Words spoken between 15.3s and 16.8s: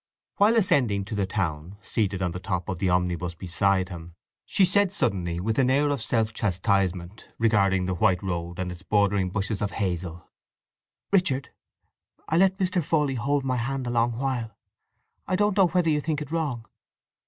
don't know whether you think it wrong?"